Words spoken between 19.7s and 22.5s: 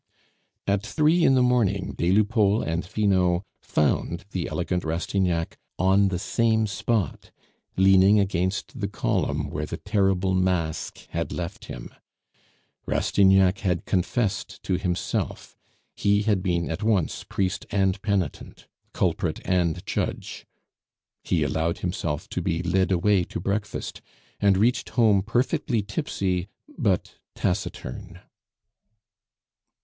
judge. He allowed himself to